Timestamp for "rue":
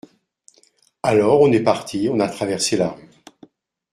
2.89-3.07